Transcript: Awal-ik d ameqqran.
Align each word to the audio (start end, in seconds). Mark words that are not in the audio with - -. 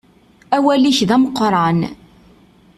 Awal-ik 0.55 0.99
d 1.07 1.09
ameqqran. 1.15 1.79